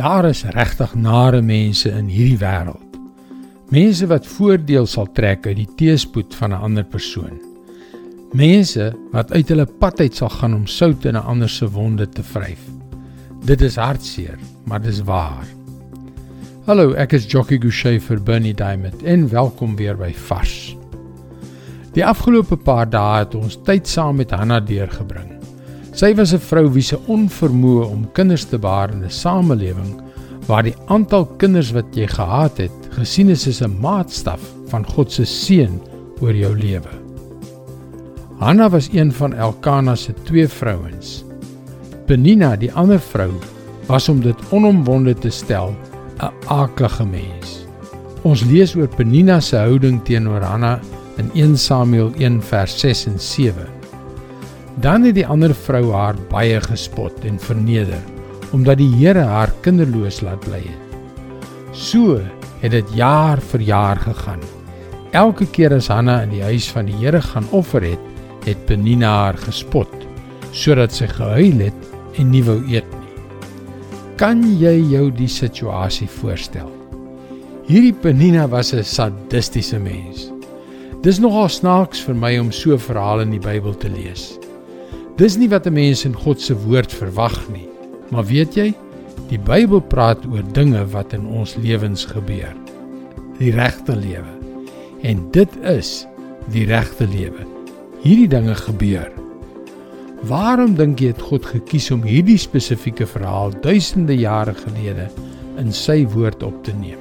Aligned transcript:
Daar 0.00 0.24
is 0.24 0.46
regtig 0.48 0.94
nare 0.94 1.42
mense 1.44 1.90
in 1.92 2.06
hierdie 2.08 2.38
wêreld. 2.40 2.94
Mense 3.68 4.06
wat 4.08 4.24
voordeel 4.26 4.86
sal 4.88 5.10
trek 5.12 5.44
uit 5.44 5.58
die 5.58 5.68
teëspoed 5.76 6.32
van 6.38 6.54
'n 6.56 6.62
ander 6.68 6.84
persoon. 6.84 7.36
Mense 8.32 8.94
wat 9.12 9.32
uit 9.32 9.48
hulle 9.48 9.66
pad 9.66 10.00
uit 10.00 10.16
sal 10.16 10.28
gaan 10.28 10.54
om 10.54 10.66
sout 10.66 11.04
in 11.04 11.16
'n 11.16 11.26
ander 11.32 11.48
se 11.48 11.68
wonde 11.70 12.08
te 12.08 12.22
vryf. 12.22 12.62
Dit 13.44 13.60
is 13.60 13.76
hartseer, 13.76 14.38
maar 14.64 14.80
dis 14.80 15.02
waar. 15.02 15.46
Hallo, 16.64 16.92
ek 16.92 17.12
is 17.12 17.26
Jockey 17.26 17.58
Gouchee 17.58 18.00
vir 18.00 18.22
Bernie 18.22 18.54
Diamond 18.54 19.02
en 19.02 19.28
welkom 19.28 19.76
weer 19.76 19.96
by 19.96 20.14
Vars. 20.14 20.76
Die 21.92 22.06
afgelope 22.06 22.56
paar 22.56 22.90
dae 22.90 23.18
het 23.18 23.34
ons 23.34 23.58
tyd 23.64 23.88
saam 23.88 24.16
met 24.16 24.30
Hanna 24.30 24.60
deurgebring. 24.60 25.39
Sy 25.92 26.14
was 26.14 26.32
'n 26.32 26.38
vrou 26.38 26.68
wie 26.70 26.82
se 26.82 26.96
onvermoë 26.96 27.84
om 27.90 28.08
kinders 28.12 28.44
te 28.44 28.58
baar 28.58 28.90
in 28.90 29.04
'n 29.04 29.10
samelewing 29.10 30.00
waar 30.46 30.62
die 30.62 30.76
aantal 30.86 31.26
kinders 31.38 31.72
wat 31.72 31.94
jy 31.94 32.06
gehad 32.06 32.58
het, 32.58 32.72
gesien 32.90 33.28
is 33.28 33.46
as 33.48 33.62
'n 33.62 33.80
maatstaf 33.80 34.40
van 34.68 34.84
God 34.86 35.12
se 35.12 35.24
seën 35.24 35.80
oor 36.20 36.34
jou 36.34 36.54
lewe. 36.54 36.94
Hanna 38.38 38.70
was 38.70 38.88
een 38.92 39.12
van 39.12 39.34
Elkana 39.34 39.94
se 39.94 40.14
twee 40.24 40.48
vrouens. 40.48 41.24
Penina, 42.06 42.56
die 42.56 42.72
ander 42.72 43.00
vrou, 43.00 43.30
was 43.86 44.08
om 44.08 44.20
dit 44.20 44.36
onomwonde 44.50 45.14
te 45.14 45.30
stel, 45.30 45.74
'n 46.20 46.32
aaklige 46.46 47.04
mens. 47.04 47.66
Ons 48.22 48.44
lees 48.44 48.76
oor 48.76 48.88
Penina 48.88 49.40
se 49.40 49.56
houding 49.56 50.04
teenoor 50.04 50.42
Hanna 50.42 50.80
in 51.16 51.30
1 51.34 51.58
Samuel 51.58 52.12
1 52.18 52.42
vers 52.42 52.78
6 52.78 53.06
en 53.06 53.20
7. 53.20 53.79
Dan 54.78 55.02
het 55.04 55.14
die 55.14 55.26
ander 55.26 55.54
vrou 55.54 55.92
haar 55.92 56.16
baie 56.30 56.60
gespot 56.60 57.24
en 57.24 57.38
verneder 57.38 58.00
omdat 58.50 58.80
die 58.80 58.90
Here 58.98 59.22
haar 59.22 59.52
kinderloos 59.62 60.20
laat 60.26 60.40
bly 60.42 60.58
het. 60.64 60.94
So 61.72 62.18
het 62.60 62.72
dit 62.74 62.94
jaar 62.98 63.38
vir 63.52 63.62
jaar 63.62 64.00
gegaan. 64.02 64.42
Elke 65.14 65.46
keer 65.46 65.74
as 65.74 65.88
Hanna 65.90 66.20
in 66.22 66.34
die 66.34 66.42
huis 66.42 66.66
van 66.70 66.90
die 66.90 66.96
Here 66.98 67.20
gaan 67.22 67.46
offer 67.54 67.82
het, 67.82 68.02
het 68.46 68.66
Penina 68.66 69.10
haar 69.26 69.38
gespot 69.38 69.92
sodat 70.50 70.90
sy 70.90 71.06
gehuil 71.06 71.60
het 71.62 72.18
en 72.18 72.32
nie 72.32 72.42
wou 72.42 72.58
eet 72.66 72.86
nie. 72.90 73.14
Kan 74.18 74.42
jy 74.58 74.80
jou 74.90 75.06
die 75.14 75.30
situasie 75.30 76.08
voorstel? 76.10 76.68
Hierdie 77.70 77.94
Penina 77.94 78.48
was 78.50 78.74
'n 78.74 78.82
sadistiese 78.82 79.78
mens. 79.78 80.32
Dis 81.02 81.20
nogal 81.20 81.48
snaaks 81.48 82.02
vir 82.02 82.14
my 82.14 82.38
om 82.38 82.50
so 82.52 82.76
verhale 82.76 83.22
in 83.22 83.30
die 83.30 83.38
Bybel 83.38 83.74
te 83.74 83.88
lees. 83.88 84.39
Dis 85.20 85.36
nie 85.36 85.50
wat 85.52 85.66
'n 85.66 85.72
mens 85.76 86.04
in 86.04 86.14
God 86.16 86.40
se 86.40 86.54
woord 86.56 86.92
verwag 86.92 87.48
nie. 87.52 87.68
Maar 88.08 88.24
weet 88.24 88.54
jy, 88.54 88.74
die 89.28 89.38
Bybel 89.38 89.80
praat 89.80 90.24
oor 90.26 90.42
dinge 90.52 90.86
wat 90.86 91.12
in 91.12 91.26
ons 91.26 91.56
lewens 91.56 92.04
gebeur. 92.04 92.54
Die 93.38 93.50
regte 93.52 93.96
lewe. 93.96 94.32
En 95.02 95.28
dit 95.30 95.48
is 95.62 96.06
die 96.48 96.64
regte 96.64 97.06
lewe. 97.06 97.44
Hierdie 98.00 98.28
dinge 98.28 98.54
gebeur. 98.54 99.12
Waarom 100.22 100.74
dink 100.74 101.00
jy 101.00 101.06
het 101.06 101.20
God 101.20 101.44
gekies 101.44 101.90
om 101.90 102.02
hierdie 102.02 102.38
spesifieke 102.38 103.06
verhaal 103.06 103.52
duisende 103.60 104.16
jare 104.16 104.54
gelede 104.54 105.10
in 105.58 105.72
sy 105.72 106.06
woord 106.06 106.42
op 106.42 106.64
te 106.64 106.72
neem? 106.72 106.98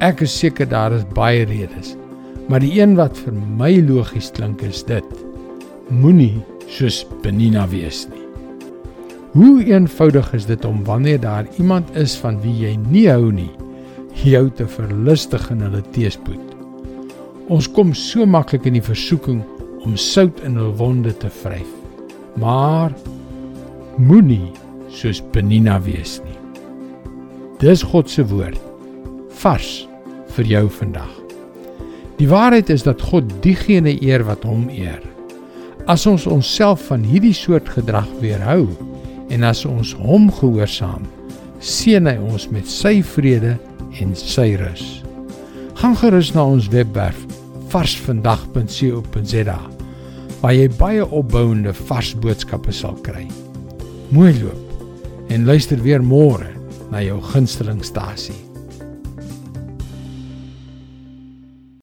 Ek 0.00 0.20
is 0.20 0.38
seker 0.38 0.68
daar 0.68 0.92
is 0.92 1.06
baie 1.14 1.44
redes, 1.44 1.96
maar 2.48 2.60
die 2.60 2.80
een 2.80 2.96
wat 2.96 3.16
vir 3.16 3.32
my 3.32 3.80
logies 3.86 4.30
klink 4.30 4.62
is 4.62 4.82
dit: 4.82 5.24
Moenie 5.92 6.40
soos 6.64 7.02
Benina 7.20 7.66
wees 7.68 8.06
nie. 8.08 8.22
Hoe 9.34 9.64
eenvoudig 9.66 10.30
is 10.32 10.46
dit 10.48 10.64
om 10.64 10.80
wanneer 10.84 11.20
daar 11.20 11.48
iemand 11.58 11.90
is 12.00 12.14
van 12.16 12.38
wie 12.40 12.54
jy 12.62 12.72
nie 12.88 13.04
hou 13.10 13.28
nie, 13.34 13.50
jou 14.24 14.46
te 14.56 14.64
verlustig 14.64 15.44
in 15.52 15.60
hulle 15.66 15.82
teespoed. 15.92 16.54
Ons 17.52 17.68
kom 17.68 17.92
so 17.92 18.24
maklik 18.24 18.64
in 18.64 18.78
die 18.78 18.84
versoeking 18.84 19.42
om 19.84 19.98
sout 20.00 20.40
in 20.48 20.56
hul 20.56 20.72
wonde 20.80 21.12
te 21.20 21.28
vryf. 21.42 21.68
Maar 22.40 22.94
moenie 24.00 24.54
soos 24.88 25.20
Benina 25.34 25.76
wees 25.84 26.16
nie. 26.24 26.38
Dis 27.60 27.84
God 27.84 28.08
se 28.08 28.24
woord 28.32 28.60
vars 29.44 29.82
vir 30.38 30.48
jou 30.48 30.68
vandag. 30.80 31.12
Die 32.16 32.30
waarheid 32.30 32.72
is 32.72 32.86
dat 32.86 33.02
God 33.04 33.28
diegene 33.44 33.92
eer 34.00 34.24
wat 34.24 34.48
hom 34.48 34.70
eer. 34.72 35.02
As 35.84 36.06
ons 36.08 36.24
onsself 36.24 36.86
van 36.88 37.02
hierdie 37.04 37.34
soort 37.36 37.68
gedrag 37.68 38.08
weerhou 38.22 38.70
en 39.28 39.42
as 39.44 39.66
ons 39.68 39.90
hom 40.00 40.30
gehoorsaam, 40.32 41.04
seën 41.60 42.08
hy 42.08 42.14
ons 42.24 42.46
met 42.54 42.68
sy 42.68 43.02
vrede 43.04 43.58
en 44.00 44.14
sy 44.16 44.54
rus. 44.60 44.84
Gaan 45.76 45.96
gerus 46.00 46.32
na 46.32 46.46
ons 46.54 46.70
webwerf 46.72 47.20
varsvandag.co.za 47.74 49.58
waar 50.40 50.56
jy 50.56 50.70
baie 50.80 51.04
opbouende 51.04 51.76
vars 51.84 52.14
boodskappe 52.16 52.72
sal 52.72 52.96
kry. 53.04 53.26
Mooi 54.08 54.32
loop 54.40 55.28
en 55.32 55.44
luister 55.48 55.80
weer 55.84 56.00
môre 56.04 56.48
na 56.92 57.04
jou 57.04 57.20
gunstelingstasie. 57.32 58.53